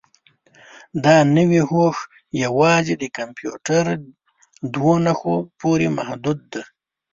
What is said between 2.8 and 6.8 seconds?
د کمپیوټر دوو نښو پورې محدود دی.